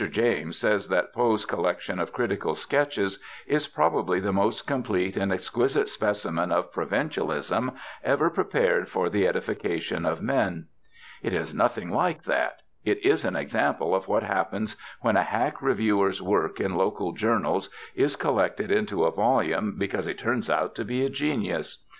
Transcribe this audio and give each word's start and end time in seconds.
James 0.09 0.57
says 0.57 0.87
that 0.87 1.13
Poe's 1.13 1.45
collection 1.45 1.99
of 1.99 2.11
critical 2.11 2.55
sketches 2.55 3.19
"is 3.45 3.67
probably 3.67 4.19
the 4.19 4.33
most 4.33 4.63
complete 4.65 5.15
and 5.15 5.31
exquisite 5.31 5.87
specimen 5.87 6.51
of 6.51 6.71
provincialism 6.71 7.73
ever 8.03 8.31
prepared 8.31 8.89
for 8.89 9.11
the 9.11 9.27
edification 9.27 10.03
of 10.03 10.19
men." 10.19 10.65
It 11.21 11.35
is 11.35 11.53
nothing 11.53 11.91
like 11.91 12.23
that. 12.23 12.63
It 12.83 13.05
is 13.05 13.23
an 13.23 13.35
example 13.35 13.93
of 13.93 14.07
what 14.07 14.23
happens 14.23 14.75
when 15.01 15.15
a 15.17 15.21
hack 15.23 15.61
reviewer's 15.61 16.19
work 16.19 16.59
in 16.59 16.73
local 16.73 17.11
journals 17.11 17.69
is 17.93 18.15
collected 18.15 18.71
into 18.71 19.03
a 19.03 19.11
volume 19.11 19.75
because 19.77 20.07
he 20.07 20.15
turns 20.15 20.49
out 20.49 20.73
to 20.77 20.83
be 20.83 21.05
a 21.05 21.11
genius. 21.11 21.85